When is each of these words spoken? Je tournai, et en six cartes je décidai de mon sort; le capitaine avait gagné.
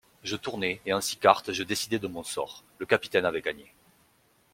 Je 0.23 0.35
tournai, 0.35 0.81
et 0.87 0.93
en 0.93 0.99
six 0.99 1.15
cartes 1.17 1.51
je 1.53 1.61
décidai 1.61 1.99
de 1.99 2.07
mon 2.07 2.23
sort; 2.23 2.63
le 2.79 2.87
capitaine 2.87 3.23
avait 3.23 3.43
gagné. 3.43 3.71